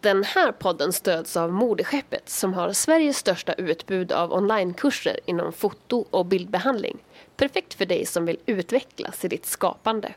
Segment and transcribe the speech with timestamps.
[0.00, 6.04] Den här podden stöds av Modeskeppet som har Sveriges största utbud av onlinekurser inom foto
[6.10, 6.98] och bildbehandling.
[7.36, 10.14] Perfekt för dig som vill utvecklas i ditt skapande.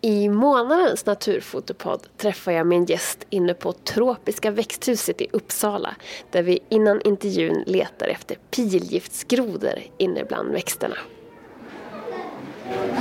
[0.00, 5.94] I månadens naturfotopodd träffar jag min gäst inne på Tropiska växthuset i Uppsala
[6.30, 10.96] där vi innan intervjun letar efter pilgiftsgrodor inne bland växterna.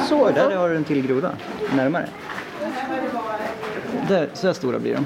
[0.09, 1.37] Så, där har du en till groda.
[1.75, 2.09] Närmare.
[4.07, 5.05] Där, så här stora blir de.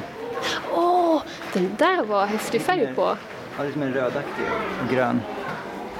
[0.75, 1.21] Åh,
[1.53, 3.17] den där var häftig färg på.
[3.57, 4.45] Ja, det är som en rödaktig
[4.83, 5.21] och grön.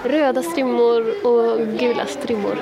[0.04, 2.58] Röda strimmor och gula strimmor.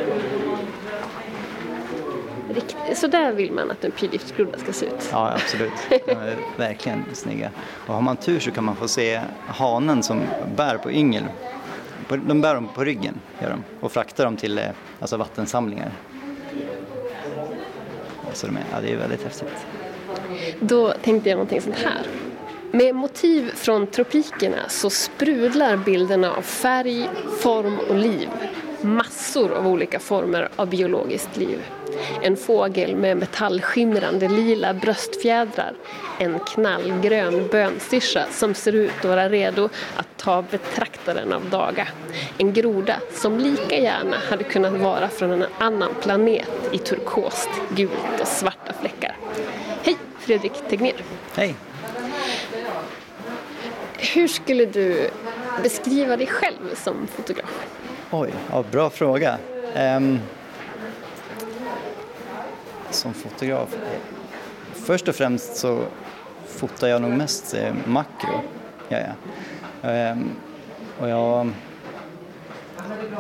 [2.96, 5.10] Så där vill man att en pilgiftsgroda ska se ut.
[5.12, 5.72] Ja, absolut.
[5.90, 7.50] De är verkligen snygga.
[7.88, 10.22] Och har man tur så kan man få se hanen som
[10.56, 11.24] bär på yngel.
[12.10, 14.66] De bär dem på ryggen gör de, och fraktar dem till eh,
[15.00, 15.92] alltså vattensamlingar.
[18.34, 19.66] Så de är, ja, det är väldigt häftigt.
[20.60, 22.08] Då tänkte jag någonting sånt här.
[22.72, 28.30] Med motiv från tropikerna så sprudlar bilderna av färg, form och liv.
[28.82, 31.60] Massor av olika former av biologiskt liv.
[32.22, 35.74] En fågel med metallskimrande lila bröstfjädrar.
[36.20, 41.88] En knallgrön bönstyrsa som ser ut att vara redo att ta betraktaren av daga.
[42.38, 48.22] En groda som lika gärna hade kunnat vara från en annan planet i turkost, gult
[48.22, 49.16] och svarta fläckar.
[50.32, 50.94] Fredrik Tegnér.
[51.36, 51.56] Hej!
[53.98, 55.10] Hur skulle du
[55.64, 57.66] beskriva dig själv som fotograf?
[58.12, 59.38] Oj, ja, bra fråga.
[59.76, 60.20] Ehm,
[62.90, 63.76] som fotograf?
[64.74, 65.84] Först och främst så
[66.48, 68.42] fotar jag nog mest eh, makro.
[68.90, 69.90] Ja, ja.
[69.90, 70.30] Ehm,
[71.00, 71.52] och jag,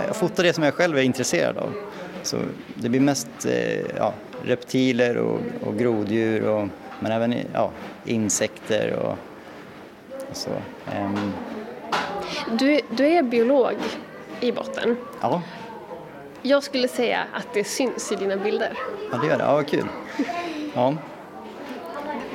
[0.07, 1.73] jag fotar det som jag själv är intresserad av.
[2.23, 2.37] Så
[2.75, 6.67] det blir mest eh, ja, reptiler och, och groddjur och,
[7.01, 7.71] men även ja,
[8.05, 9.17] insekter och,
[10.29, 10.49] och så.
[10.95, 11.31] Ehm,
[12.59, 13.75] Du, du är biolog
[14.39, 14.97] i botten.
[15.21, 15.41] ja,
[16.41, 18.73] Jag skulle säga att det syns i dina bilder.
[19.11, 19.43] ja, det gör det.
[19.43, 19.85] Ja, vad kul.
[20.75, 20.95] Ja.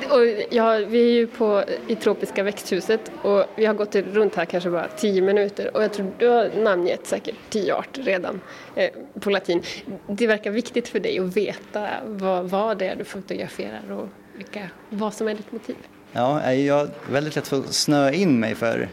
[0.09, 4.45] Och ja, vi är ju på, i tropiska växthuset och vi har gått runt här
[4.45, 8.41] kanske bara tio minuter och jag tror du har namngett säkert tio arter redan
[8.75, 8.89] eh,
[9.19, 9.63] på latin.
[10.07, 14.69] Det verkar viktigt för dig att veta vad, vad det är du fotograferar och vilka,
[14.89, 15.75] vad som är ditt motiv.
[16.11, 18.89] Ja, jag har väldigt lätt för att snöa in mig för,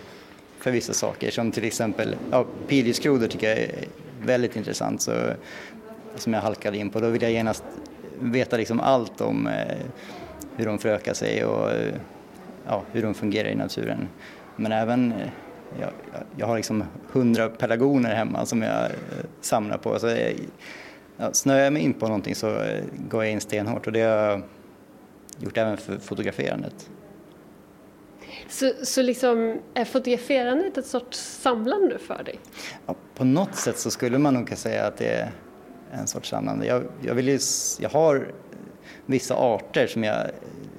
[0.59, 3.71] för vissa saker som till exempel ja, pilgrimsgrodor tycker jag är
[4.23, 5.13] väldigt intressant så,
[6.17, 7.01] som jag halkade in på.
[7.01, 7.65] Då vill jag genast
[8.21, 9.77] veta liksom allt om eh,
[10.57, 11.95] hur de förökar sig och eh,
[12.67, 14.09] ja, hur de fungerar i naturen.
[14.57, 15.29] Men även, eh,
[15.81, 15.91] jag,
[16.37, 18.91] jag- har liksom hundra pelargoner hemma som jag eh,
[19.41, 19.99] samlar på.
[19.99, 20.37] Så, eh,
[21.17, 24.01] ja, snöar jag mig in på någonting så eh, går jag in stenhårt och det
[24.01, 24.43] har
[25.39, 26.91] gjort även för fotograferandet.
[28.49, 32.39] Så, så liksom, är fotograferandet ett sorts samlande för dig?
[32.87, 35.31] Ja, på något sätt så skulle man nog kunna säga att det är
[35.93, 36.67] en sorts samlande.
[36.67, 37.39] Jag, jag, vill ju,
[37.81, 38.33] jag har
[39.07, 40.31] vissa arter som jag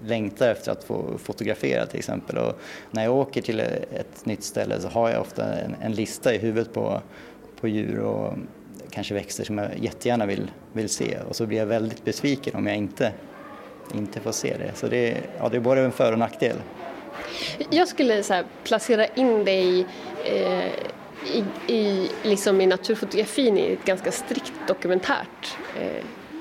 [0.06, 2.38] längtar efter att få fotografera till exempel.
[2.38, 2.60] Och
[2.92, 6.38] när jag åker till ett nytt ställe så har jag ofta en, en lista i
[6.38, 7.02] huvudet på,
[7.60, 8.34] på djur och
[8.90, 11.18] kanske växter som jag jättegärna vill, vill se.
[11.30, 13.14] Och så blir jag väldigt besviken om jag inte,
[13.94, 14.72] inte får se det.
[14.76, 16.56] Så det, är- ja, det är både en för och nackdel.
[17.70, 19.86] Jag skulle så här, placera in dig
[20.26, 20.66] eh,
[21.34, 25.88] i, i, liksom i naturfotografin i ett ganska strikt dokumentärt eh,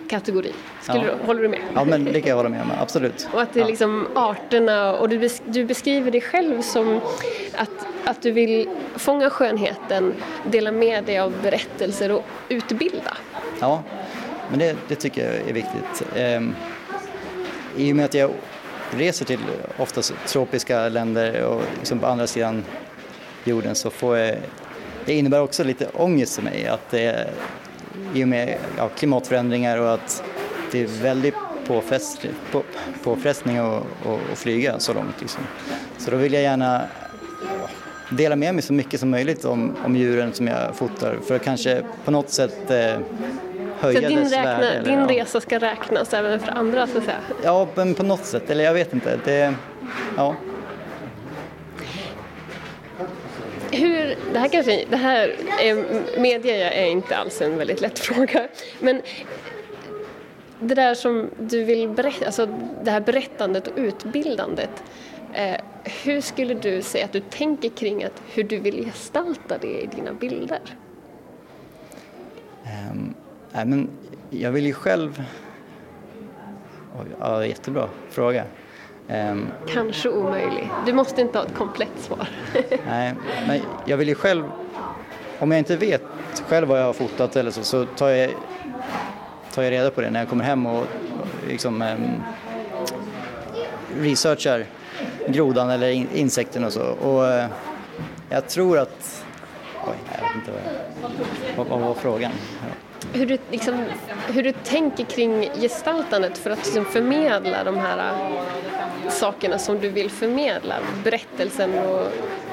[0.09, 0.53] kategori.
[0.83, 1.05] Skulle Ja.
[1.21, 1.61] du, håller du med?
[1.75, 3.29] Ja, men det kan jag hålla med om, absolut.
[3.33, 7.01] Och att det är liksom arterna och du, bes, du beskriver dig själv som
[7.55, 7.71] att,
[8.05, 10.15] att du vill fånga skönheten,
[10.51, 13.17] dela med dig av berättelser och utbilda.
[13.61, 13.83] Ja,
[14.51, 16.07] men det, det tycker jag är viktigt.
[16.17, 16.55] Ehm,
[17.77, 18.31] i och med att jag
[18.91, 19.39] reser till
[19.79, 22.65] oftast tropiska länder och liksom på andra sidan
[23.45, 24.37] jorden så får jag,
[25.05, 27.31] det innebär också lite ångest för mig att det
[28.15, 30.23] i och med ja, klimatförändringar och att
[30.73, 31.35] det är väldigt
[31.67, 32.63] påfrest, på,
[33.05, 35.21] påfrestning att att- att flyga så långt.
[35.21, 35.43] Liksom.
[35.99, 36.83] Så då vill jag gärna
[38.11, 41.43] dela med mig så mycket som möjligt om, om djuren som jag fotar för att
[41.43, 42.99] kanske på något sätt eh,
[43.85, 44.51] höja Så din, dess värde.
[44.51, 45.25] räkna, eller, din ja.
[45.25, 47.21] resa ska räknas även för andra så att säga.
[47.43, 49.19] Ja, men på något sätt, eller jag vet inte.
[49.25, 49.55] Det,
[50.17, 50.35] ja.
[53.71, 58.49] Hur, det här kanske, det här är, jag är inte alls en väldigt lätt fråga.
[58.81, 59.03] Men
[60.61, 62.49] det där som du vill berätta, alltså
[62.83, 64.83] det här berättandet och utbildandet.
[65.33, 65.57] Eh,
[66.05, 69.87] hur skulle du säga att du tänker kring att hur du vill gestalta det i
[69.87, 70.61] dina bilder?
[72.65, 73.15] Ehm,
[73.55, 73.89] nej, men
[74.31, 75.25] jag vill ju själv...
[77.21, 78.45] Ja, jättebra fråga.
[79.09, 80.71] Um, Kanske omöjlig.
[80.87, 82.29] Du måste inte ha ett komplett svar.
[82.87, 83.15] nej,
[83.47, 84.45] men jag vill ju själv,
[85.39, 86.03] om jag inte vet
[86.49, 88.31] själv vad jag har fotat eller så, så tar jag,
[89.55, 90.87] tar jag reda på det när jag kommer hem och
[91.49, 92.23] liksom um,
[94.01, 94.65] researchar
[95.29, 96.85] grodan eller in, insekten och så.
[96.85, 97.47] Och uh,
[98.29, 99.25] jag tror att,
[99.87, 102.33] oj, jag vet inte vad, vad, vad var frågan?
[103.15, 103.85] Hur du, liksom,
[104.33, 109.89] hur du tänker kring gestaltandet för att liksom förmedla de här äh, sakerna som du
[109.89, 110.75] vill förmedla,
[111.05, 112.09] berättelsen och...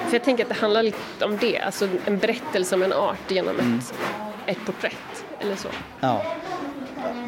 [0.07, 3.31] För jag tänker att det handlar lite om det, alltså en berättelse om en art
[3.31, 3.79] genom ett, mm.
[4.45, 5.67] ett porträtt eller så.
[5.99, 6.21] Ja.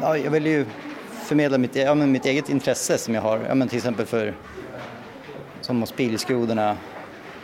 [0.00, 0.66] ja, jag vill ju
[1.24, 4.34] förmedla mitt, ja, men mitt eget intresse som jag har, ja, men till exempel för
[5.60, 6.76] som hos pilgrimsgrodorna,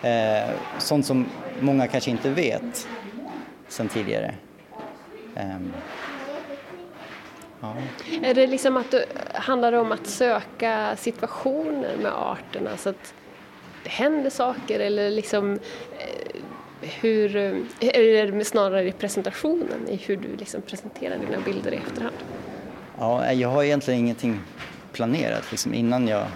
[0.03, 1.27] eh, sånt som
[1.61, 2.89] många kanske inte vet
[3.69, 4.35] sen tidigare.
[5.41, 5.73] Um,
[7.61, 7.75] ja.
[8.23, 9.05] Är det liksom att du,
[9.35, 13.15] handlar det om att söka situationer med arterna så att
[13.85, 16.43] det händer saker eller liksom eh,
[16.81, 17.37] hur,
[17.81, 22.17] är det snarare i presentationen, i hur du liksom presenterar dina bilder i efterhand?
[22.99, 24.41] Ja, jag har egentligen ingenting
[24.93, 26.27] planerat liksom innan jag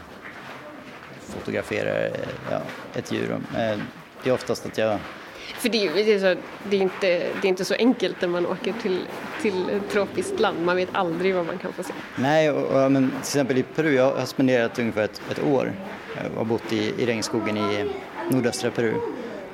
[1.21, 2.11] fotograferar
[2.51, 2.61] ja,
[2.95, 3.33] ett djur.
[3.33, 3.79] Eh,
[4.23, 4.99] det är oftast att jag
[5.45, 8.47] för det, det, är så, det, är inte, det är inte så enkelt när man
[8.47, 9.01] åker till,
[9.43, 10.65] till tropiskt land.
[10.65, 11.93] Man vet aldrig vad man kan få se.
[12.17, 15.73] Nej, och, och, men till exempel i Peru, jag har spenderat ungefär ett, ett år
[16.17, 17.91] eh, och har bott i, i regnskogen i
[18.31, 18.95] nordöstra Peru.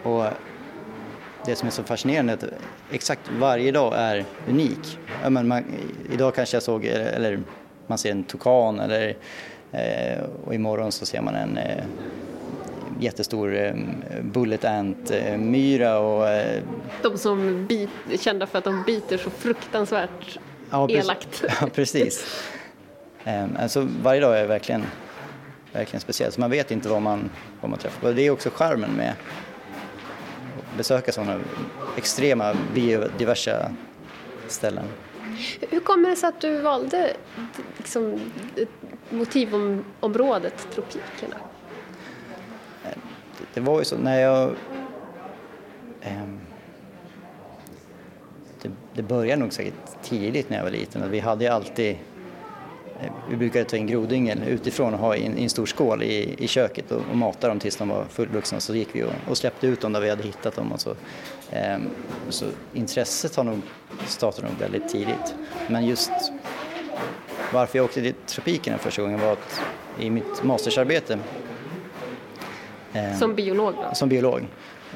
[0.02, 0.24] Och
[1.46, 2.44] det som är så fascinerande är att
[2.90, 4.98] exakt varje dag är unik.
[5.22, 5.64] Ja, men man,
[6.12, 7.42] idag kanske jag såg, eh, eller
[7.86, 9.16] man ser en tokan, eller
[9.72, 11.84] eh, och imorgon så ser man en eh,
[13.00, 13.74] jättestor eh,
[14.22, 15.98] bullet ant-myra.
[15.98, 16.62] Och, eh,
[17.02, 20.38] de som bit, är kända för att de biter så fruktansvärt
[20.70, 21.44] ja, elakt.
[21.60, 22.26] Ja, precis.
[23.24, 24.82] Ehm, alltså, varje dag är verkligen,
[25.72, 27.30] verkligen speciell, så man vet inte vad man,
[27.60, 28.12] vad man träffar på.
[28.12, 31.40] Det är också charmen med att besöka sådana
[31.96, 33.72] extrema biodiversa
[34.48, 34.84] ställen.
[35.70, 37.12] Hur kommer det sig att du valde
[37.78, 38.20] liksom,
[39.10, 41.36] motivområdet tropikerna?
[43.54, 44.48] Det var ju så när jag...
[46.00, 46.22] Eh,
[48.62, 51.10] det, det började nog säkert tidigt när jag var liten.
[51.10, 51.96] Vi hade alltid...
[53.00, 56.02] Eh, vi brukade ta in grodyngel utifrån och ha i en, i en stor skål
[56.02, 58.60] i, i köket och, och mata dem tills de var fullvuxna.
[58.60, 60.72] Så gick vi och, och, släppte ut dem där vi hade hittat dem.
[60.72, 60.94] Och så.
[61.50, 61.90] Ehm,
[62.28, 63.60] så intresset har nog
[64.06, 65.34] startat nog väldigt tidigt.
[65.68, 66.10] Men just
[67.52, 69.60] varför jag åkte till tropikerna första gången var att
[69.98, 71.18] i mitt mastersarbete
[73.18, 73.94] som biolog då?
[73.94, 74.46] Som biolog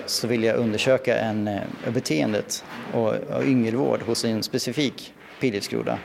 [0.06, 1.60] så vill jag undersöka en, eh,
[1.94, 5.98] beteendet och, och yngelvård hos en specifik pilgiftsgroda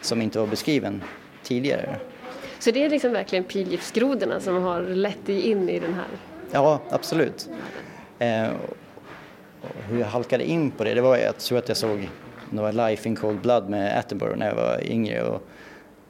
[0.00, 1.02] som inte var beskriven
[1.42, 1.96] tidigare.
[2.58, 6.06] Så det är liksom verkligen pilgiftsgrodorna som har lett dig in i den här?
[6.50, 7.48] Ja, absolut.
[8.18, 8.48] Eh,
[9.88, 12.08] hur jag halkade in på det, det var jag tror att jag såg
[12.50, 15.42] var Life in Cold Blood med Attenborough när jag var yngre och,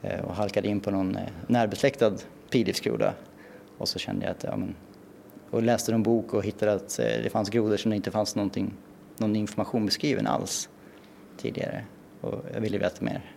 [0.03, 2.13] eh, och halkade in på någon närbesläktad
[2.51, 3.13] pilgiftsgroda.
[3.79, 4.75] Och så kände jag att ja, men,
[5.55, 8.37] och läste en bok och hittade att eh, det fanns grodor som det inte fanns
[8.37, 8.75] någonting,
[9.19, 10.69] någon information beskriven alls
[11.37, 11.85] tidigare.
[12.21, 13.35] Och jag ville veta mer,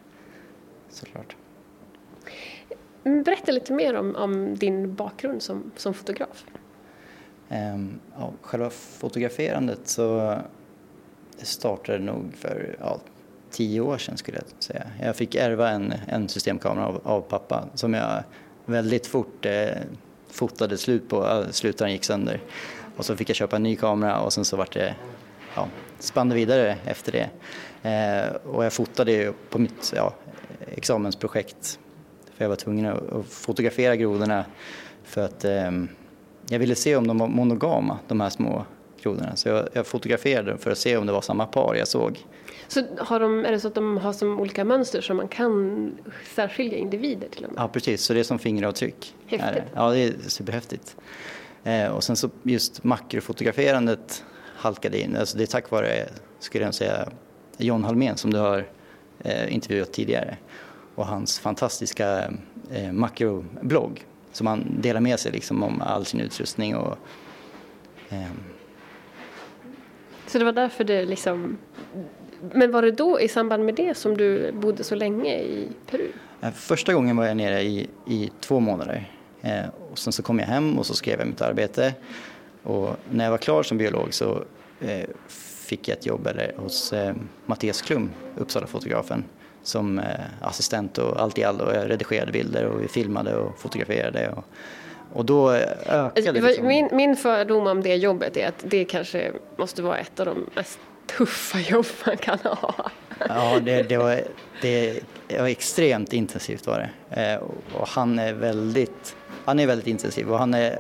[0.90, 1.36] såklart.
[3.04, 6.46] Berätta lite mer om, om din bakgrund som, som fotograf.
[7.50, 10.38] Um, ja, själva fotograferandet så
[11.38, 13.00] startade nog för ja,
[13.52, 14.84] tio år sedan skulle jag säga.
[15.02, 18.24] Jag fick ärva en, en systemkamera av, av pappa som jag
[18.66, 19.68] väldigt fort eh,
[20.32, 22.42] fotade slut på, äh, slutaren gick sönder.
[22.98, 24.96] Och så fick jag köpa en ny kamera och sen så vart det,
[25.56, 25.68] ja,
[26.00, 27.30] spann vidare efter det.
[27.90, 30.14] Eh, och jag fotade ju på mitt ja,
[30.72, 31.80] examensprojekt
[32.38, 34.46] för jag var tvungen att fotografera grodorna
[35.04, 35.72] för att eh,
[36.50, 38.66] jag ville se om de var monogama, de här små
[39.04, 39.36] grodorna.
[39.36, 42.20] Så jag, jag fotograferade för att se om det var samma par jag såg.
[42.68, 45.92] Så har de, är det så att de har som olika mönster så man kan
[46.36, 47.62] särskilja individer till och med?
[47.62, 49.16] Ja precis, så det är som fingeravtryck.
[49.26, 49.54] Häftigt.
[49.54, 49.64] Det.
[49.76, 50.96] Ja det är superhäftigt.
[51.64, 54.24] Eh, och sen så just makrofotograferandet
[54.56, 57.10] halkade in, alltså det är tack vare, skulle jag säga,
[57.58, 58.68] John Halmén som du har
[59.20, 60.38] eh, intervjuat tidigare
[60.96, 62.32] och hans fantastiska
[62.72, 66.98] eh, makroblogg som han delar med sig liksom om all sin utrustning och
[68.10, 68.28] eh,
[70.28, 71.58] så det var därför det liksom
[72.54, 76.12] men var det då i samband med det som du bodde så länge i Peru?
[76.42, 79.12] Eh, första gången var jag nere i, i två månader.
[79.42, 81.94] Eh, och sen så kom jag hem och så skrev jag mitt arbete.
[82.64, 84.44] Och när jag var klar som biolog så
[84.80, 85.10] eh,
[85.66, 87.16] fick jag ett jobb eller, hos eh,
[87.46, 89.24] Mattias Klum, Uppsala-fotografen,
[89.64, 90.06] som eh,
[90.42, 91.74] assistent och allt i allo.
[91.74, 94.30] Jag redigerade bilder och vi filmade och fotograferade.
[94.30, 94.44] Och,
[95.14, 96.68] och då ökade alltså, liksom...
[96.68, 100.50] min, min fördom om det jobbet är att det kanske måste vara ett av de
[100.56, 100.80] mest
[101.18, 102.92] tuffa jobb man kan ha.
[103.30, 104.22] Ja, det, det, var,
[104.62, 105.02] det
[105.40, 107.40] var extremt intensivt var det.
[107.74, 110.80] Och han är väldigt, han är väldigt intensiv och han, är,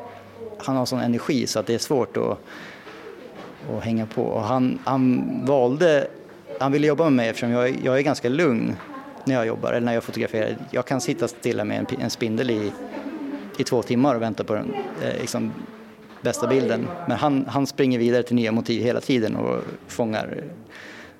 [0.57, 2.38] han har sån energi så att det är svårt att,
[3.72, 4.22] att hänga på.
[4.24, 6.07] Och han, han valde,
[6.60, 8.75] han ville jobba med mig eftersom jag, jag är ganska lugn
[9.25, 10.57] när jag jobbar eller när jag fotograferar.
[10.72, 12.72] Jag kan sitta stilla med en, en spindel i,
[13.57, 14.73] i två timmar och vänta på den
[15.03, 15.51] eh, liksom,
[16.21, 16.87] bästa bilden.
[17.07, 20.43] Men han, han springer vidare till nya motiv hela tiden och fångar.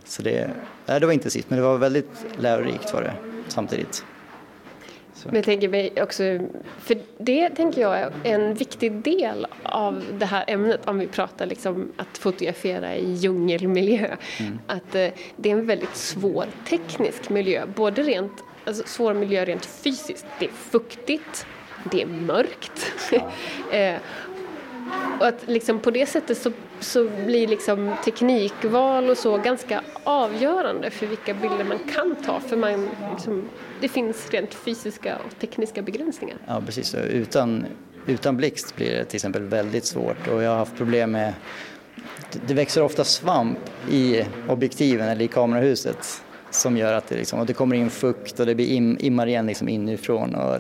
[0.04, 0.50] Så det,
[0.86, 3.14] det var intensivt men det var väldigt lärorikt var det
[3.48, 4.04] samtidigt.
[5.26, 6.24] Men jag tänker mig också,
[6.80, 11.46] för det tänker jag är en viktig del av det här ämnet om vi pratar
[11.46, 14.16] liksom att fotografera i djungelmiljö.
[14.40, 14.60] Mm.
[14.68, 19.66] Att eh, det är en väldigt svår teknisk miljö, både rent, alltså svår miljö rent
[19.66, 20.26] fysiskt.
[20.40, 21.46] Det är fuktigt,
[21.92, 22.92] det är mörkt.
[23.72, 23.96] Eh,
[25.20, 30.90] och att liksom på det sättet så, så blir liksom teknikval och så ganska avgörande
[30.92, 33.50] för vilka bilder man kan ta för man, liksom,
[33.82, 36.38] det finns rent fysiska och tekniska begränsningar.
[36.48, 37.66] Ja precis, utan,
[38.06, 41.34] utan blixt blir det till exempel väldigt svårt och jag har haft problem med
[42.48, 43.60] det växer ofta svamp
[43.92, 48.40] i objektiven eller i kamerahuset som gör att det, liksom, och det kommer in fukt
[48.40, 50.60] och det blir im, immar igen liksom inifrån och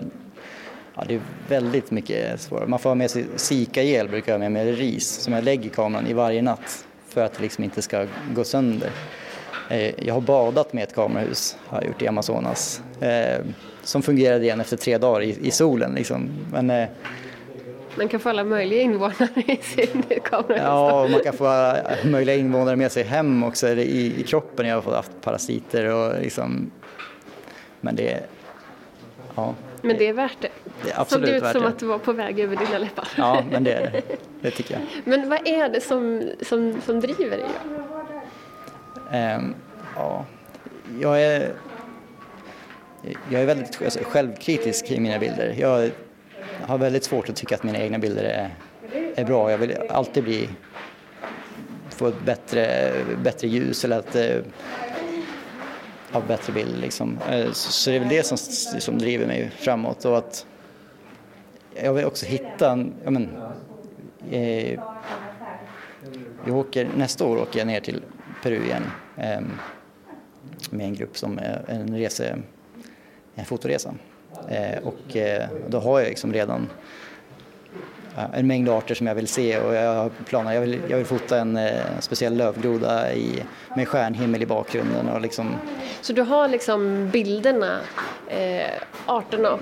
[0.97, 2.67] Ja, det är väldigt mycket svårare.
[2.67, 5.65] Man får ha med sig Zika-gel, brukar jag ha med mig, ris, som jag lägger
[5.65, 8.89] i kameran i varje natt för att det liksom inte ska gå sönder.
[9.69, 13.45] Eh, jag har badat med ett kamerahus, har jag gjort i Amazonas, eh,
[13.83, 15.93] som fungerade igen efter tre dagar i, i solen.
[15.93, 16.29] Liksom.
[16.51, 16.87] Men, eh,
[17.97, 20.61] man kan få alla möjliga invånare i sin kamerahus.
[20.63, 24.67] Ja, och man kan få alla möjliga invånare med sig hem också i, i kroppen.
[24.67, 26.71] Jag har haft parasiter och liksom,
[27.81, 28.23] men det,
[29.35, 29.53] ja.
[29.81, 30.49] Men det är värt det.
[30.83, 31.67] Det är absolut Såg det ut som det.
[31.67, 33.07] att du var på väg över dina läppar.
[33.17, 34.01] Ja, men det är det.
[34.41, 34.83] Det tycker jag.
[35.03, 37.45] Men vad är det som, som, som driver dig?
[39.35, 39.55] Um,
[39.95, 40.25] ja,
[41.01, 41.53] jag är,
[43.29, 45.55] jag är väldigt alltså, självkritisk i mina bilder.
[45.57, 45.91] Jag
[46.61, 48.55] har väldigt svårt att tycka att mina egna bilder är,
[49.15, 49.51] är bra.
[49.51, 50.49] Jag vill alltid bli,
[51.89, 52.91] få ett bättre,
[53.23, 54.35] bättre ljus eller att eh,
[56.11, 56.79] ha bättre bilder.
[56.79, 57.19] Liksom.
[57.29, 58.37] Eh, så det är väl det som,
[58.79, 60.05] som driver mig framåt.
[60.05, 60.45] Och att
[61.83, 63.29] jag vill också hitta, en, ja men,
[64.31, 64.79] eh,
[66.45, 68.01] jag åker, nästa år åker jag ner till
[68.43, 68.83] Peru igen
[69.17, 69.41] eh,
[70.69, 72.37] med en grupp som är en, rese,
[73.35, 73.93] en fotoresa.
[74.49, 76.69] Eh, och eh, då har jag liksom redan
[78.33, 80.53] en mängd arter som jag vill se och jag har planer.
[80.53, 83.43] Jag vill, jag vill fota en eh, speciell lövgroda i,
[83.75, 85.09] med stjärnhimmel i bakgrunden.
[85.09, 85.55] Och liksom...
[86.01, 87.79] Så du har liksom bilderna,
[88.27, 88.71] eh,
[89.05, 89.59] arterna och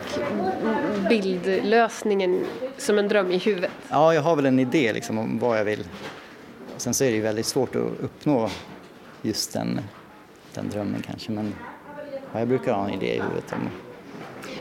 [1.09, 2.45] bildlösningen
[2.77, 3.71] som en dröm i huvudet?
[3.89, 5.83] Ja, jag har väl en idé liksom om vad jag vill.
[6.77, 8.49] Sen så är det ju väldigt svårt att uppnå
[9.21, 9.81] just den,
[10.53, 11.55] den drömmen kanske men
[12.33, 13.69] ja, jag brukar ha en idé i huvudet om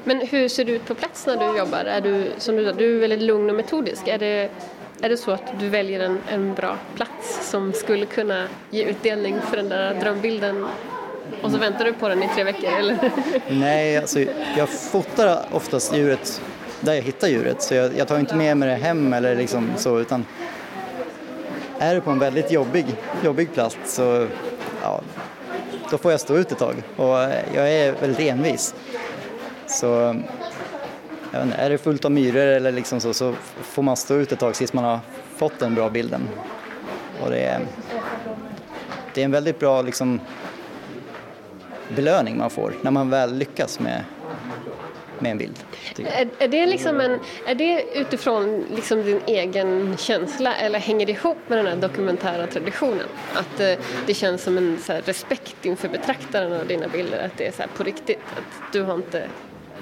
[0.05, 1.85] men hur ser det ut på plats när du jobbar?
[1.85, 4.09] Är du, som du, du är väldigt lugn och metodisk.
[4.09, 4.51] Är det,
[5.01, 9.41] är det så att du väljer en, en bra plats som skulle kunna ge utdelning
[9.51, 10.67] för den där drömbilden
[11.43, 13.11] och så väntar du på den i tre veckor eller?
[13.49, 14.21] Nej, alltså
[14.57, 16.43] jag fotar oftast djuret
[16.81, 19.71] där jag hittar djuret så jag, jag tar inte med mig det hem eller liksom
[19.77, 20.25] så utan
[21.79, 22.87] är det på en väldigt jobbig,
[23.25, 24.27] jobbig plats så
[24.83, 25.01] ja,
[25.91, 27.17] då får jag stå ut ett tag och
[27.55, 28.75] jag är väldigt envis.
[29.75, 30.15] Så
[31.35, 34.39] inte, är det fullt av myror eller liksom så, så får man stå ut ett
[34.39, 34.99] tag tills man har
[35.37, 36.29] fått den bra bilden.
[37.23, 37.61] Och det är,
[39.15, 40.21] det är en väldigt bra liksom,
[41.97, 44.05] belöning man får när man väl lyckas med,
[45.19, 45.59] med en bild.
[45.99, 51.13] Är, är, det liksom en, är det utifrån liksom din egen känsla eller hänger det
[51.13, 53.07] ihop med den här dokumentära traditionen?
[53.35, 53.75] Att eh,
[54.07, 57.63] det känns som en så respekt inför betraktaren av dina bilder, att det är så
[57.77, 59.29] på riktigt, att du har inte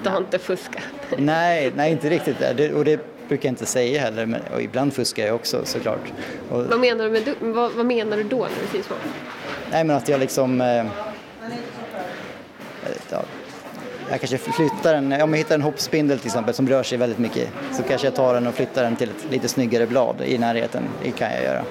[0.03, 0.83] du har inte fuskat?
[1.17, 2.39] Nej, nej inte riktigt.
[2.39, 6.13] Det, och det brukar jag inte säga heller, men, och ibland fuskar jag också såklart.
[6.49, 8.93] Och, vad, menar du med, vad, vad, menar du då när du säger så?
[9.71, 10.61] Nej, men att jag liksom...
[10.61, 10.85] Eh,
[13.09, 13.23] ja,
[14.09, 17.19] jag kanske flyttar den, om jag hittar en hoppspindel till exempel som rör sig väldigt
[17.19, 20.37] mycket så kanske jag tar den och flyttar den till ett lite snyggare blad i
[20.37, 20.83] närheten.
[21.03, 21.63] Det kan jag göra.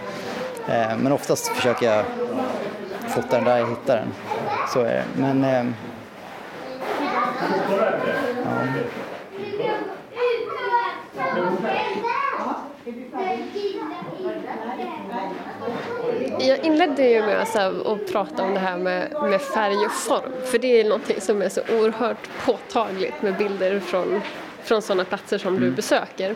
[0.68, 2.04] Eh, men oftast försöker jag
[3.08, 4.08] fota den där jag hittar den.
[4.72, 5.04] Så är det.
[5.16, 5.72] Men eh,
[16.38, 20.32] Jag inledde ju med att, att prata om det här med, med färg och form,
[20.44, 24.20] för det är någonting som är så oerhört påtagligt med bilder från,
[24.62, 26.34] från sådana platser som du besöker.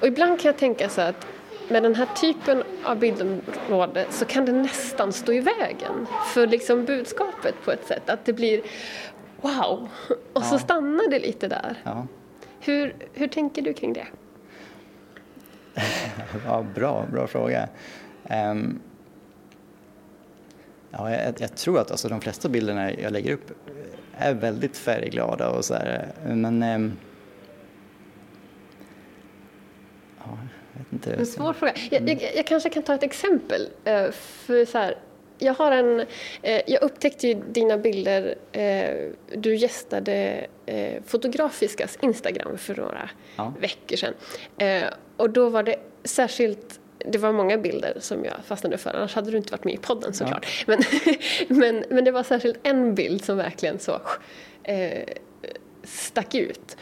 [0.00, 1.26] Och ibland kan jag tänka så att
[1.68, 6.84] med den här typen av bildområde så kan det nästan stå i vägen för liksom
[6.84, 8.10] budskapet på ett sätt.
[8.10, 8.60] Att det blir
[9.42, 9.88] wow,
[10.32, 11.76] och så stannar det lite där.
[11.84, 12.06] Ja.
[12.60, 14.06] Hur, hur tänker du kring det?
[16.46, 17.68] ja, bra, bra fråga.
[18.30, 18.80] Um,
[20.90, 23.50] ja, jag, jag, tror att alltså, de flesta bilderna jag lägger upp
[24.16, 26.96] är väldigt färgglada och så här, men um,
[30.18, 30.38] ja,
[30.72, 31.14] jag vet inte.
[31.14, 31.72] En svår fråga.
[31.90, 33.68] Jag, jag, jag, kanske kan ta ett exempel.
[33.84, 34.94] Eh, för så här,
[35.40, 36.00] jag, har en,
[36.42, 40.46] eh, jag upptäckte ju dina bilder, eh, du gästade
[41.06, 43.54] Fotografiskas Instagram för några ja.
[43.60, 44.14] veckor sedan.
[45.16, 49.30] Och då var det särskilt det var många bilder som jag fastnade för, annars hade
[49.30, 50.64] du inte varit med i podden såklart.
[50.66, 50.76] Ja.
[50.76, 50.82] Men,
[51.58, 54.00] men, men det var särskilt en bild som verkligen så
[54.62, 55.04] eh,
[55.82, 56.76] stack ut.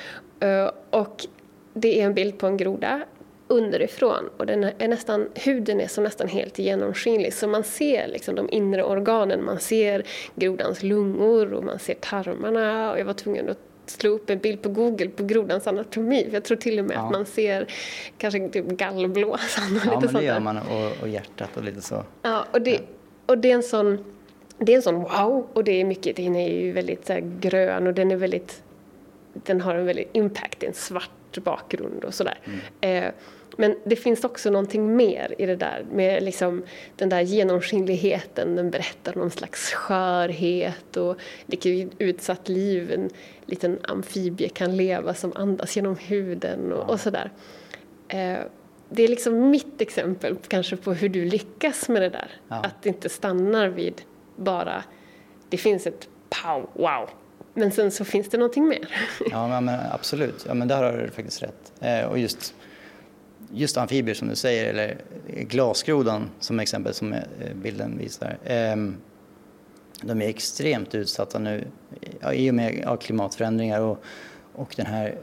[0.45, 1.27] Uh, och
[1.75, 3.01] det är en bild på en groda
[3.49, 8.35] underifrån och den är nästan, huden är så nästan helt genomskinlig så man ser liksom
[8.35, 13.49] de inre organen, man ser grodans lungor och man ser tarmarna och jag var tvungen
[13.49, 16.25] att slå upp en bild på Google på grodans anatomi.
[16.25, 17.01] För jag tror till och med ja.
[17.01, 17.67] att man ser
[18.19, 21.57] kanske typ gallblåsan och ja, lite sånt Ja, men det gör man och, och, hjärtat
[21.57, 22.05] och lite så.
[22.23, 22.81] Ja, och det,
[23.27, 24.05] och det är en sån
[24.59, 27.21] det är en sån wow och det är mycket, den är ju väldigt så här,
[27.41, 28.63] grön och den är väldigt
[29.33, 32.39] den har en väldigt impact, en svart bakgrund och sådär.
[32.81, 33.05] Mm.
[33.05, 33.13] Eh,
[33.61, 36.63] men det finns också någonting mer i det där med liksom
[36.97, 38.57] den där genomskinligheten.
[38.57, 43.11] Den berättar om någon slags skörhet och vilket utsatt liv en
[43.47, 47.31] liten amfibie kan leva som andas genom huden och, och sådär.
[48.09, 48.39] Eh,
[48.89, 52.31] det är liksom mitt exempel kanske på hur du lyckas med det där.
[52.49, 52.57] Ja.
[52.57, 54.03] Att det inte stannar vid
[54.37, 54.85] bara
[55.49, 57.11] det finns ett pow, wow.
[57.55, 58.89] Men sen så finns det någonting mer.
[59.31, 60.45] Ja, men absolut.
[60.49, 61.73] Ja, men där har du faktiskt rätt.
[61.81, 62.55] Eh, och just
[63.53, 67.21] just amfibier som du säger, eller glasgrodan som exempel som eh,
[67.55, 68.39] bilden visar.
[68.45, 68.97] Ehm,
[70.03, 71.67] de är extremt utsatta nu
[72.33, 74.03] i och med klimatförändringar och,
[74.55, 75.19] och den här,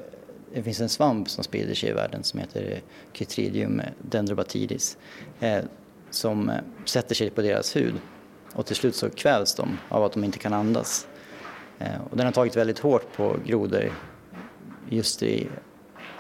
[0.54, 2.82] det finns en svamp som sprider sig i världen som heter
[3.14, 4.98] Chytridium dendrobatidis
[5.40, 5.64] eh,
[6.10, 7.94] som eh, sätter sig på deras hud
[8.54, 11.08] och till slut så kvävs de av att de inte kan andas.
[12.10, 13.92] Och den har tagit väldigt hårt på grodor
[14.90, 15.48] just i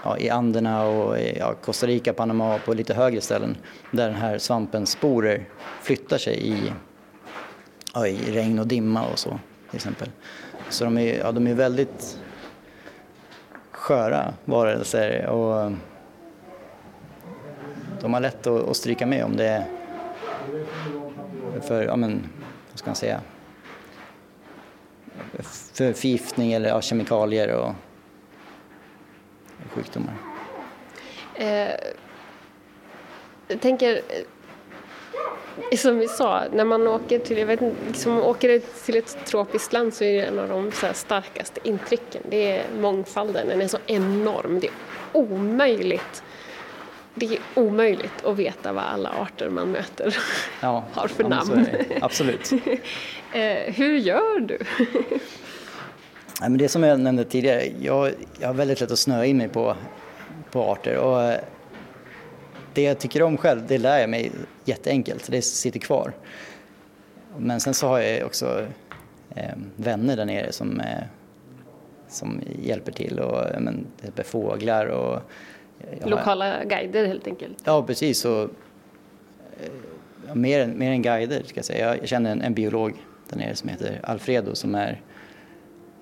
[0.05, 3.57] ja, i Anderna och ja, Costa Rica, Panama och på lite högre ställen
[3.91, 5.45] där den här svampens sporer
[5.81, 6.73] flyttar sig i,
[7.93, 9.39] ja, i regn och dimma och så
[9.69, 10.09] till exempel.
[10.69, 12.19] Så de är, ja, de är väldigt
[13.71, 15.71] sköra varelser och
[18.01, 19.65] de har lätt att, att stryka med om det är
[21.61, 22.29] för, ja men,
[22.71, 23.21] vad ska man säga,
[25.73, 27.71] för förgiftning eller ja, kemikalier och
[29.73, 30.13] sjukdomar?
[31.35, 31.75] Eh,
[33.47, 34.01] jag tänker,
[35.71, 39.73] eh, som vi sa, när man åker till, jag vet liksom åker till ett tropiskt
[39.73, 42.21] land så är det en av de så starkaste intrycken.
[42.29, 44.59] Det är mångfalden, den är så enorm.
[44.59, 44.73] Det är
[45.13, 46.23] omöjligt
[47.15, 50.17] det är omöjligt att veta vad alla arter man möter
[50.61, 51.67] ja, har för namn.
[52.01, 52.51] Absolut.
[53.33, 54.59] eh, hur gör du?
[56.41, 59.38] Nej, men det som jag nämnde tidigare, jag, jag har väldigt lätt att snöa in
[59.38, 59.76] mig på,
[60.52, 61.39] på arter och eh,
[62.74, 64.32] det jag tycker om själv, det lär jag mig
[64.65, 66.13] jätteenkelt, det sitter kvar.
[67.38, 68.65] Men sen så har jag också
[69.36, 71.04] eh, vänner där nere som, eh,
[72.08, 75.21] som hjälper till och men, det är fåglar och...
[76.04, 77.58] Lokala har, guider helt enkelt?
[77.63, 78.26] Ja, precis.
[78.26, 81.88] Och, eh, mer, mer än guider ska jag säga.
[81.88, 82.93] Jag, jag känner en, en biolog
[83.30, 85.02] där nere som heter Alfredo som är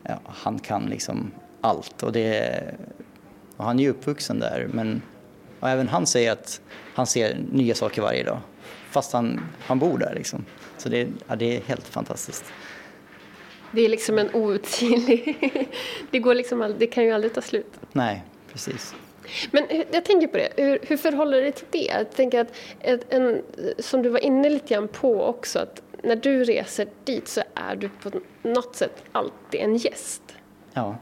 [0.04, 2.04] ja, han kan liksom allt.
[2.04, 2.62] Och, det,
[3.58, 5.02] och han är ju uppvuxen där men
[5.62, 6.62] även han säger att
[6.94, 8.40] han ser nya saker varje dag
[8.94, 10.16] fast han, han bor där.
[10.16, 10.46] Liksom.
[10.78, 12.46] Så det, ja, det är helt fantastiskt.
[13.72, 15.38] Det är liksom en outsinlig...
[16.12, 17.74] det, går liksom, det kan ju aldrig ta slut.
[17.92, 18.96] Nej, precis.
[19.52, 21.86] Men jag tänker på det, hur, hur förhåller du dig till det?
[21.86, 22.54] Jag tänker att
[23.10, 23.42] en,
[23.80, 27.76] som du var inne lite grann på också, att när du reser dit så är
[27.76, 28.12] du på
[28.42, 30.22] något sätt alltid en gäst.
[30.74, 30.96] Ja.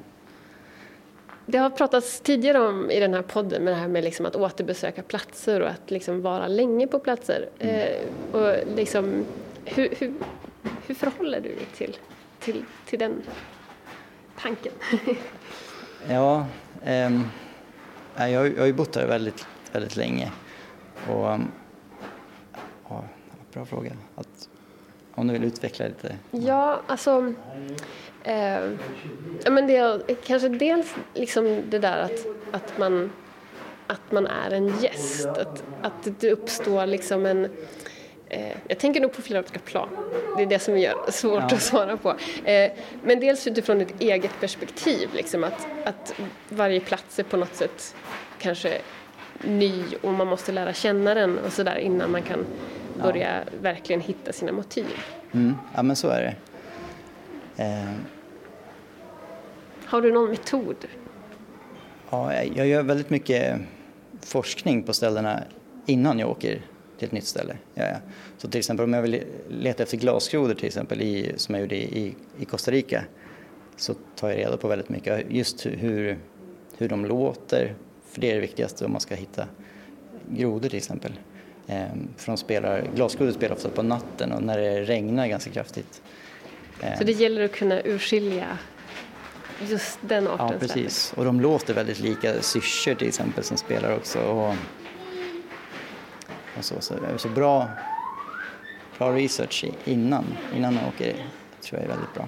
[1.45, 4.35] Det har pratats tidigare om i den här podden med det här med liksom att
[4.35, 7.49] återbesöka platser och att liksom vara länge på platser.
[7.59, 7.75] Mm.
[7.75, 9.25] Eh, och liksom,
[9.65, 10.13] hur, hur,
[10.87, 11.97] hur förhåller du dig till,
[12.39, 13.21] till, till den
[14.41, 14.73] tanken?
[16.09, 16.45] ja,
[16.83, 17.11] eh,
[18.15, 20.31] jag, jag har ju bott här väldigt, väldigt länge
[21.07, 21.39] Och,
[22.89, 23.03] ja,
[23.53, 23.91] bra fråga.
[24.15, 24.49] Att,
[25.15, 26.15] om du vill utveckla lite?
[26.32, 27.34] Ja, alltså...
[28.24, 28.60] Eh,
[29.52, 33.12] men det är kanske dels liksom det där att, att, man,
[33.88, 35.26] att man är en gäst.
[35.26, 37.50] Att, att det uppstår liksom en...
[38.30, 39.89] Eh, jag tänker nog på flera olika plan.
[40.38, 41.56] Det är det som gör svårt ja.
[41.56, 42.15] att svara på.
[42.45, 42.71] Eh,
[43.04, 46.13] men dels utifrån ett eget perspektiv, liksom att, att
[46.50, 47.95] varje plats är på något sätt
[48.39, 48.82] kanske
[49.43, 52.45] ny och man måste lära känna den och sådär innan man kan
[53.01, 53.43] börja ja.
[53.61, 54.85] verkligen hitta sina motiv.
[55.31, 55.53] Mm.
[55.75, 56.35] Ja men så är det.
[57.63, 57.89] Eh.
[59.85, 60.75] Har du någon metod?
[62.09, 63.59] Ja, jag gör väldigt mycket
[64.21, 65.43] forskning på ställena
[65.85, 66.61] innan jag åker
[66.97, 67.57] till ett nytt ställe.
[67.73, 67.97] Ja, ja.
[68.37, 71.75] Så till exempel om jag vill leta efter glasgrodor till exempel i, som jag gjorde
[71.75, 73.03] i, i Costa Rica
[73.75, 76.17] så tar jag reda på väldigt mycket just hur,
[76.77, 79.47] hur de låter, för det är det viktigaste om man ska hitta
[80.29, 81.11] grodor till exempel.
[81.71, 86.01] Ehm, för de spelar, glasgrodor spelar ofta på natten och när det regnar ganska kraftigt.
[86.81, 86.97] Ehm.
[86.97, 88.57] Så det gäller att kunna urskilja
[89.60, 90.47] just den arten?
[90.47, 91.13] Ja, precis.
[91.17, 94.19] Och de låter väldigt lika syrsor till exempel som spelar också.
[94.19, 94.55] Och,
[96.57, 97.67] och så, så, så bra,
[98.97, 101.13] bra research innan, innan man åker
[101.62, 102.27] tror jag är väldigt bra.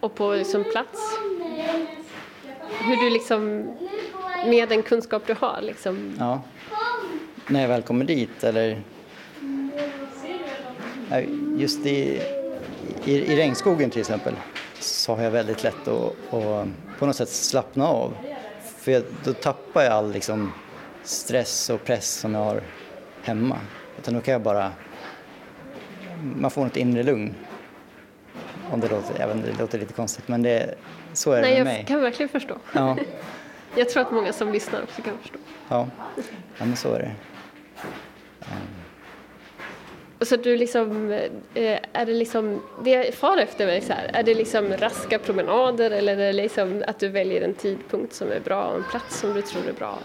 [0.00, 1.00] Och på liksom plats?
[2.80, 3.72] Hur du liksom
[4.46, 6.16] med den kunskap du har liksom.
[6.18, 6.42] Ja.
[7.46, 8.82] När jag väl kommer dit eller
[11.58, 12.22] just i,
[13.04, 14.34] i, i regnskogen till exempel
[14.78, 16.66] så har jag väldigt lätt att, att
[16.98, 18.14] på något sätt slappna av.
[18.76, 20.52] För jag, då tappar jag all liksom,
[21.02, 22.62] stress och press som jag har
[23.22, 23.56] hemma.
[23.98, 24.72] Utan då kan jag bara,
[26.36, 27.34] man får ett inre lugn.
[28.72, 30.74] Om det låter, även det låter lite konstigt men det,
[31.12, 31.72] så är Nej, det med mig.
[31.72, 32.54] Nej, jag kan verkligen förstå.
[32.72, 32.96] Ja.
[33.76, 35.38] Jag tror att många som lyssnar också kan förstå.
[35.68, 35.88] Ja,
[36.58, 37.12] ja men så är det.
[38.40, 38.80] Um.
[40.22, 41.12] Så du liksom,
[41.54, 45.18] eh, är det liksom, det jag far efter mig så här, är det liksom raska
[45.18, 48.84] promenader eller är det liksom att du väljer en tidpunkt som är bra och en
[48.90, 49.98] plats som du tror är bra?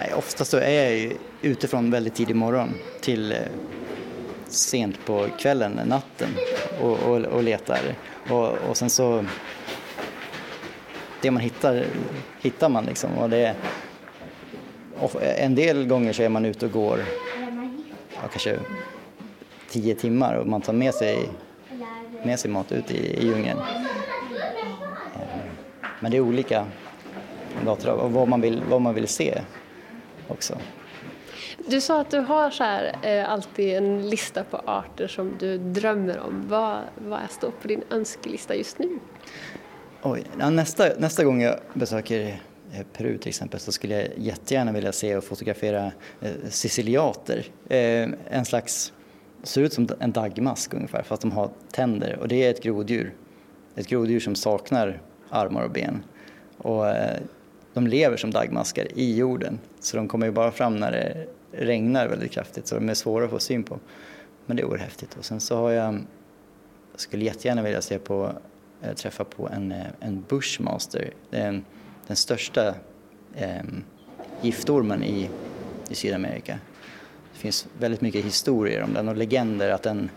[0.00, 3.38] Nej, oftast så är jag ju utifrån väldigt tidig morgon till eh,
[4.46, 6.28] sent på kvällen, natten
[6.80, 7.80] och, och, och letar.
[8.30, 9.24] Och, och sen så
[11.24, 11.86] det man hittar,
[12.42, 13.18] hittar man liksom.
[13.18, 13.54] Och det,
[15.00, 17.04] och en del gånger så är man ute och går
[18.14, 18.58] ja, kanske
[19.68, 21.28] tio timmar och man tar med sig,
[22.22, 23.58] med sig mat ut i, i djungeln.
[26.00, 26.66] Men det är olika
[27.64, 29.40] gator och vad man vill, vad man vill se
[30.28, 30.58] också.
[31.66, 35.58] Du sa att du har så här, eh, alltid en lista på arter som du
[35.58, 36.48] drömmer om.
[36.48, 38.98] Vad, vad står på din önskelista just nu?
[40.06, 42.40] Oj, nästa, nästa gång jag besöker
[42.72, 47.46] eh, Peru till exempel så skulle jag jättegärna vilja se och fotografera eh, siciliater.
[47.68, 48.92] Eh, en slags,
[49.42, 53.14] ser ut som en dagmask ungefär fast de har tänder och det är ett groddjur.
[53.76, 56.04] Ett groddjur som saknar armar och ben.
[56.58, 57.20] Och eh,
[57.74, 62.08] de lever som dagmaskar i jorden så de kommer ju bara fram när det regnar
[62.08, 63.78] väldigt kraftigt så de är svåra att få syn på.
[64.46, 65.16] Men det är oerhört häftigt.
[65.16, 66.04] Och sen så har jag
[66.96, 68.32] skulle jättegärna vilja se på
[68.84, 71.10] eh, träffa på en, eh, en bushmaster.
[71.30, 71.64] Det är en,
[72.06, 72.74] den största
[73.34, 73.62] eh,
[74.40, 75.30] giftormen i,
[75.88, 76.58] i Sydamerika.
[77.32, 80.10] Det finns väldigt mycket historier om den och legender att den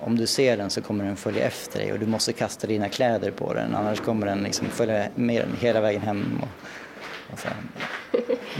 [0.00, 2.88] om du ser den så kommer den följa efter dig och du måste kasta dina
[2.88, 6.40] kläder på den annars kommer den liksom följa med hela vägen hem.
[6.42, 6.48] Och,
[7.32, 7.48] och så.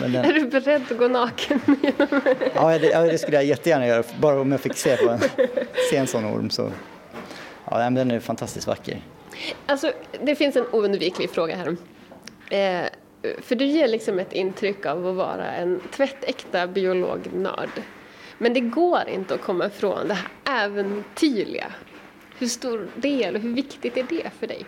[0.00, 0.14] Den...
[0.24, 1.60] Är du beredd att gå naken?
[2.54, 5.20] ja, det, ja, det skulle jag jättegärna göra, bara om jag fick se, på en,
[5.90, 6.50] se en sån orm.
[6.50, 6.70] Så.
[7.70, 9.00] Ja, den är fantastiskt vacker.
[9.66, 11.76] Alltså, det finns en oundviklig fråga här.
[12.50, 12.88] Eh,
[13.42, 17.70] för du ger liksom ett intryck av att vara en tvättäkta biolognörd.
[18.38, 21.72] Men det går inte att komma ifrån det här äventyrliga.
[22.38, 24.66] Hur stor del och hur viktigt är det för dig?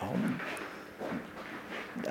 [0.00, 0.08] Ja,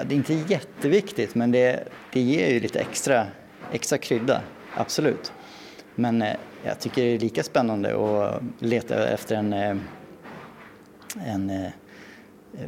[0.03, 3.27] det är inte jätteviktigt men det, det ger ju lite extra,
[3.71, 4.41] extra krydda,
[4.75, 5.31] absolut.
[5.95, 9.77] Men eh, jag tycker det är lika spännande att leta efter en, eh,
[11.25, 11.71] en, eh,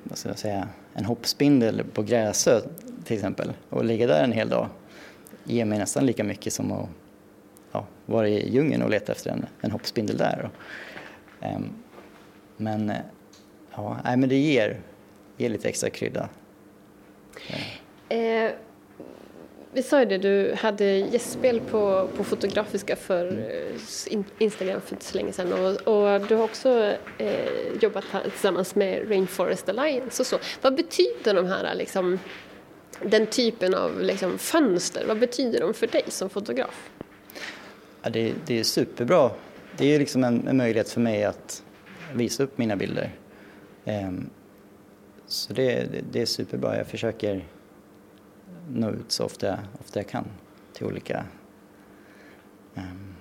[0.03, 2.61] vad ska jag säga, en hoppspindel på Gräsö
[3.03, 4.69] till exempel och ligga där en hel dag
[5.43, 6.89] ger mig nästan lika mycket som att
[7.71, 10.49] ja, vara i djungeln och leta efter en, en hoppspindel där.
[11.41, 11.69] Ehm,
[12.57, 12.93] men,
[13.75, 14.79] ja, nej, men det ger,
[15.37, 16.29] ger lite extra krydda.
[18.09, 18.51] Eh,
[19.73, 24.23] vi sa ju det, du hade gästspel på, på Fotografiska för mm.
[24.37, 27.49] Instagram för inte så länge sedan och, och du har också eh,
[27.81, 30.39] jobbat tillsammans med Rainforest Alliance och så.
[30.61, 32.19] Vad betyder de här liksom,
[33.05, 36.89] den typen av liksom, fönster, vad betyder de för dig som fotograf?
[38.01, 39.31] Ja, det, det är superbra.
[39.77, 41.63] Det är liksom en, en, möjlighet för mig att
[42.13, 43.11] visa upp mina bilder.
[43.85, 44.29] Um,
[45.27, 46.77] så det, det, det, är superbra.
[46.77, 47.45] Jag försöker
[48.73, 50.25] nå ut så ofta, ofta jag kan
[50.73, 51.25] till olika
[52.75, 53.15] um...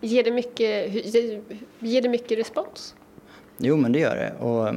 [0.00, 0.94] Ger, det mycket,
[1.78, 2.94] ger det mycket respons?
[3.58, 4.44] Jo, men det gör det.
[4.44, 4.74] Och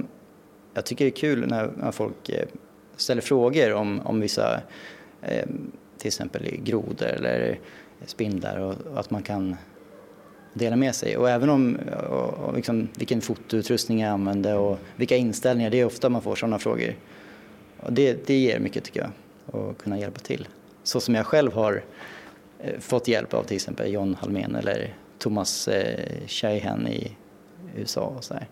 [0.73, 2.47] jag tycker det är kul när, när folk eh,
[2.95, 4.61] ställer frågor om, om vissa,
[5.21, 5.45] eh,
[5.97, 7.59] till exempel grodor eller
[8.05, 9.55] spindlar och, och, att man kan
[10.53, 11.17] dela med sig.
[11.17, 11.77] Och även om
[12.09, 16.35] och, och liksom, vilken fotoutrustning jag använder och vilka inställningar, det är ofta man får
[16.35, 16.95] sådana frågor.
[17.79, 19.09] Och det, det ger mycket tycker jag,
[19.45, 20.47] och kunna hjälpa till.
[20.83, 21.83] Så som jag själv har
[22.59, 27.11] eh, fått hjälp av till exempel John Halmén eller Thomas eh, i
[27.75, 28.47] USA och så där.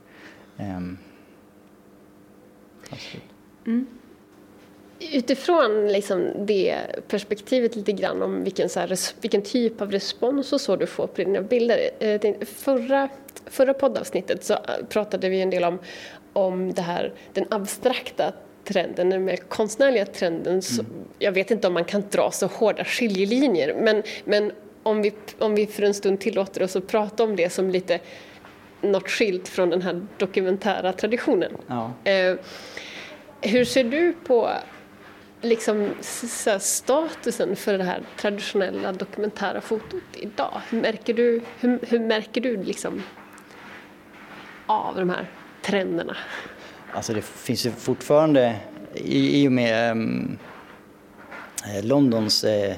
[0.58, 0.98] Um, ehm,
[3.66, 3.88] mm.
[5.00, 6.78] Utifrån liksom det
[7.08, 11.08] perspektivet lite grann om vilken, så här, vilken typ av respons och så du får
[11.08, 11.90] på dina bilder.
[12.00, 13.10] Eh, förra,
[13.46, 15.80] förra poddavsnittet så eh, pratade vi en del om,
[16.34, 18.34] om det här, den abstrakta
[18.66, 20.62] trenden, den mer konstnärliga trenden.
[20.80, 20.86] Mm.
[21.20, 24.52] jag vet inte om man kan dra så hårda skiljelinjer men, men
[24.84, 28.00] om, vi, om vi för en stund tillåter oss att prata om det som lite
[28.82, 31.58] något skilt från den här dokumentära traditionen.
[31.68, 31.94] Ja.
[32.04, 32.36] Eh,
[33.42, 34.52] hur ser du på
[35.42, 35.90] liksom,
[36.60, 40.62] statusen för det här traditionella dokumentära fotot idag?
[40.70, 43.04] Hur märker du, hur, hur märker du liksom
[44.66, 45.28] av de här
[45.62, 46.18] trenderna?
[46.96, 48.56] Alltså det finns ju fortfarande,
[48.94, 50.38] i, i och med um,
[51.82, 52.74] Londons uh,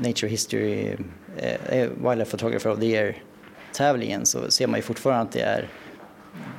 [0.00, 5.40] Nature History uh, Wildlife Photographer of the Year-tävlingen så ser man ju fortfarande att det
[5.40, 5.68] är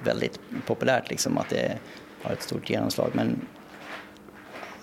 [0.04, 1.78] väldigt populärt, liksom, att det
[2.22, 3.10] har ett stort genomslag.
[3.14, 3.48] Men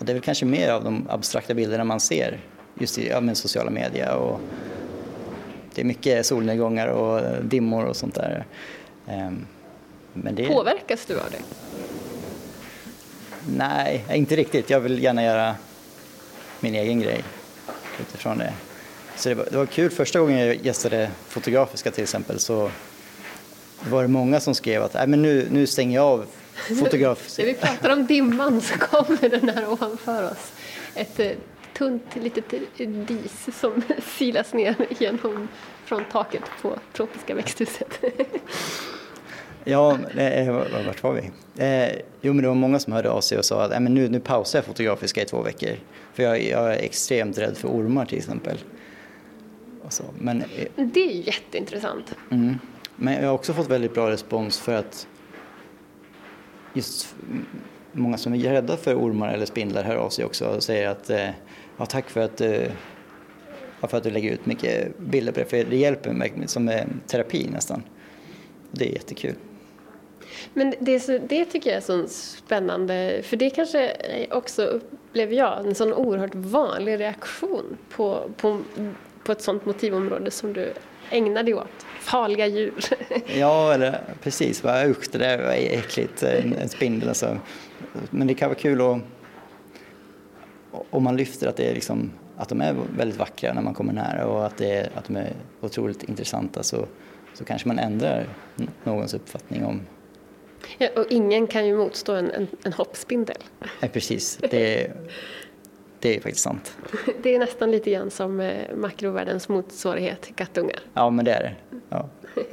[0.01, 2.41] och det är väl kanske mer av de abstrakta bilderna man ser
[2.79, 4.17] just i ja, sociala medier.
[4.17, 4.41] Och
[5.75, 8.47] det är mycket solnedgångar och dimmor och sånt där.
[9.09, 9.47] Um,
[10.13, 10.49] det...
[10.49, 11.43] Påverkas du av det?
[13.57, 14.71] Nej, inte riktigt.
[14.71, 15.55] Jag vill gärna göra
[16.61, 17.25] min egen grej
[18.01, 18.53] utifrån det.
[19.17, 22.71] Så det var, det var kul första gången jag gästade Fotografiska till exempel så
[23.89, 26.27] var det många som skrev att Nej, men nu, nu stänger jag av
[26.79, 27.29] fotograf.
[27.39, 30.53] När vi pratar om dimman så kommer den här ovanför oss.
[30.95, 31.31] Ett eh,
[31.75, 32.45] tunt litet
[33.09, 33.83] dis som
[34.19, 35.49] silas ner genom
[35.85, 37.99] från taket på tropiska växthuset.
[39.65, 40.53] Ja, eh,
[40.87, 41.31] vart var vi?
[41.65, 43.95] Eh, jo, men det var många som hörde av sig och sa att eh, men
[43.95, 45.71] nu, nu pausar jag Fotografiska i två veckor.
[46.15, 48.59] För jag, jag är extremt rädd för ormar till exempel.
[49.89, 52.15] Så, men, eh, det är jätteintressant.
[52.31, 52.59] Mm,
[52.97, 55.07] men jag har också fått väldigt bra respons för att
[56.75, 57.15] just
[57.93, 61.11] många som är rädda för ormar eller spindlar hör av sig också och säger att
[61.11, 61.29] eh,
[61.77, 62.73] ja, tack för att, eh,
[63.81, 66.71] för att du lägger ut mycket bilder på det, för det hjälper mig som
[67.07, 67.83] terapi nästan.
[68.71, 69.35] Det är jättekul.
[70.55, 73.97] Men det, så, det tycker jag är så spännande, för det kanske
[74.31, 78.61] också upplever jag en sån oerhört vanlig reaktion på, på,
[79.25, 80.73] på ett sånt motivområde som du
[81.11, 82.85] ägnar dig åt farliga djur.
[83.39, 84.65] ja, eller precis.
[84.65, 87.09] Usch, det där var äckligt, en, en spindel.
[87.09, 87.39] Alltså.
[88.11, 88.99] Men det kan vara kul att,
[90.91, 93.93] om man lyfter att, det är liksom, att de är väldigt vackra när man kommer
[93.93, 96.87] nära och att, det är, att de är otroligt intressanta så,
[97.35, 98.27] så kanske man ändrar
[98.85, 99.81] någons uppfattning om
[100.79, 103.37] Ja, och ingen kan ju motstå en, en, en hoppspindel.
[103.81, 104.37] Nej, precis.
[104.37, 104.93] Det,
[105.99, 106.77] det är faktiskt sant.
[107.23, 110.81] Det är nästan lite grann som eh, makrovärldens motsvarighet kattungar.
[110.95, 111.55] Ja, men det är det.
[111.89, 112.09] Ja.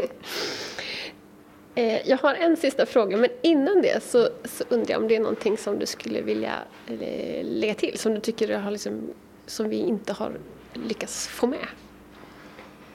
[1.76, 5.16] Eh, jag har en sista fråga, men innan det så, så, undrar jag om det
[5.16, 6.54] är någonting som du skulle vilja
[7.42, 9.14] lägga till, som du tycker har liksom,
[9.46, 10.38] som vi inte har
[10.74, 11.68] lyckats få med?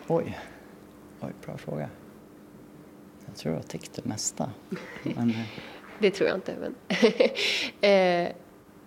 [0.06, 0.38] Oj,
[1.20, 1.88] Oj bra fråga.
[3.32, 4.50] Jag tror jag täckte det mesta.
[5.02, 5.34] Men...
[5.98, 6.54] det tror jag inte.
[6.60, 6.74] Men
[8.26, 8.32] eh,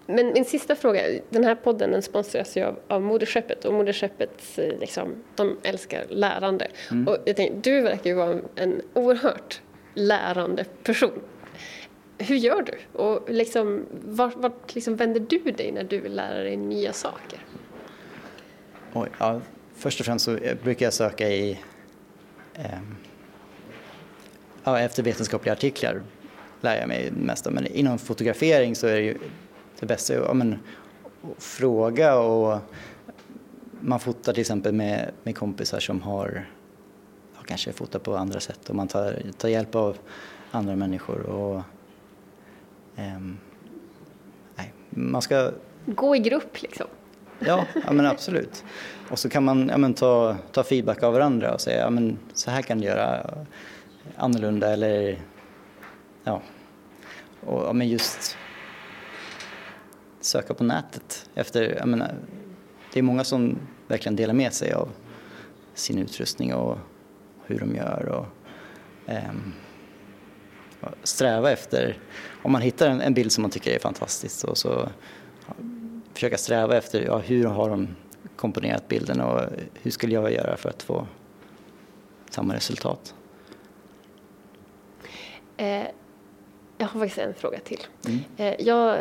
[0.08, 4.58] men min sista fråga, den här podden den sponsras ju av, av Moderskeppet och Moderskeppet
[4.58, 6.68] eh, liksom, de älskar lärande.
[6.92, 7.08] Mm.
[7.08, 9.62] Och jag tänkte, du verkar ju vara en, en oerhört
[9.94, 11.22] lärande person.
[12.18, 13.00] Hur gör du?
[13.00, 17.40] Och liksom, vart, vart liksom vänder du dig när du vill lära dig nya saker?
[18.94, 19.42] Oj, ja,
[19.76, 21.60] först och främst så brukar jag söka i
[22.54, 22.80] eh,
[24.66, 26.02] ja, efter vetenskapliga artiklar
[26.62, 29.18] lär jag mig mest Men inom fotografering så är det ju
[29.80, 32.60] det bästa ja, men, att fråga och
[33.82, 36.46] man fotar till exempel med, med kompisar som har
[37.36, 39.98] ja, kanske fotar på andra sätt och man tar, tar hjälp av
[40.52, 41.20] andra människor.
[41.22, 41.62] Och,
[42.98, 43.38] um,
[44.56, 45.52] nej, man ska
[45.86, 46.88] gå i grupp liksom.
[47.40, 48.64] Ja, ja men absolut.
[49.10, 52.18] Och så kan man ja, men, ta, ta feedback av varandra och säga ja, men,
[52.34, 53.30] så här kan du göra
[54.16, 55.22] annorlunda eller
[56.24, 56.42] ja,
[57.42, 58.38] och, ja men just
[60.22, 62.16] söka på nätet efter, jag menar,
[62.94, 64.90] det är många som verkligen delar med sig av
[65.74, 66.78] sin utrustning och
[67.46, 68.26] hur de gör och
[69.12, 69.34] eh,
[71.04, 71.98] sträva efter,
[72.44, 74.90] om man hittar en, en, bild som man tycker är fantastisk så, så
[76.14, 77.88] försöka sträva efter ja, hur har de
[78.36, 79.42] komponerat bilden och
[79.74, 81.08] hur skulle jag göra för att få
[82.30, 83.16] samma resultat.
[85.58, 85.88] Eh,
[86.78, 87.80] jag har faktiskt en fråga till.
[88.08, 88.20] Mm.
[88.38, 88.98] Eh, jag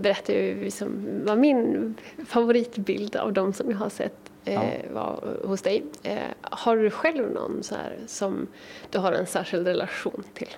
[0.00, 1.94] berättade ju liksom vad min
[2.26, 4.62] favoritbild av de som jag har sett eh, ja.
[4.92, 5.84] var hos dig.
[6.02, 8.46] Eh, har du själv någon så här som
[8.90, 10.48] du har en särskild relation till?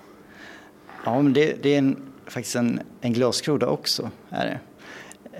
[1.04, 4.10] Ja, men det, det är en, faktiskt en, en glasgroda också.
[4.30, 4.60] Är det.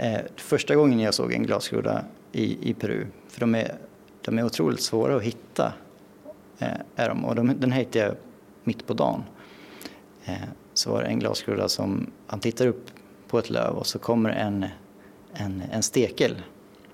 [0.07, 3.75] Eh, första gången jag såg en glasgroda i, i Peru, för de är,
[4.25, 5.73] de är otroligt svåra att hitta,
[6.59, 8.15] eh, är de, och de, den hittade jag
[8.65, 9.25] mitt på dagen.
[10.31, 12.91] Eh, så var det en glasgroda som, han tittar upp
[13.29, 14.67] på ett löv och så kommer en,
[15.33, 16.43] en, en stekel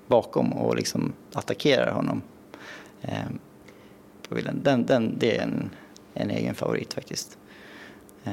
[0.06, 2.22] bakom och liksom attackerar honom.
[3.02, 3.24] Eh,
[4.28, 4.60] på bilden.
[4.62, 5.70] Den, den, det är en,
[6.14, 7.38] en egen favorit faktiskt.
[8.24, 8.32] Eh,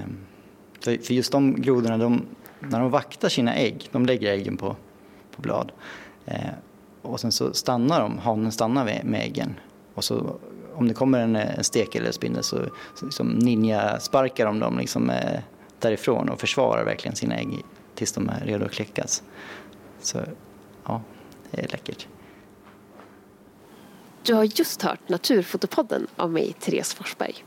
[0.80, 2.26] för, för just de grodorna, de,
[2.60, 4.76] när de vaktar sina ägg, de lägger äggen på,
[5.36, 5.72] på blad.
[6.26, 6.50] Eh,
[7.02, 9.60] och sen så stannar de, hanen stannar med, med äggen.
[9.94, 10.40] Och så
[10.76, 12.58] om det kommer en, eh, en stek eller spindel så,
[12.96, 15.40] så liksom ninja-sparkar de dem liksom, eh,
[15.80, 17.60] därifrån och försvarar verkligen sina ägg
[17.96, 19.24] tills de är redo att kläckas.
[20.02, 20.22] Så
[20.86, 21.02] ja,
[21.52, 22.08] det är läckert.
[24.24, 27.46] Du har just hört Naturfotopodden av mig, Therese Forsberg.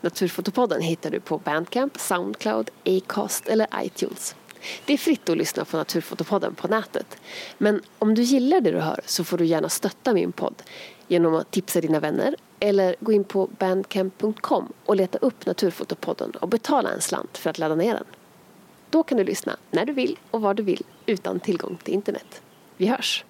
[0.00, 4.36] Naturfotopodden hittar du på Bandcamp, Soundcloud, Acast eller iTunes.
[4.84, 7.16] Det är fritt att lyssna på Naturfotopodden på nätet.
[7.58, 10.62] Men om du gillar det du hör så får du gärna stötta min podd
[11.08, 16.48] genom att tipsa dina vänner eller gå in på bandcamp.com och leta upp Naturfotopodden och
[16.48, 18.04] betala en slant för att ladda ner den.
[18.90, 22.42] Då kan du lyssna när du vill och var du vill utan tillgång till internet.
[22.76, 23.24] Vi hörs!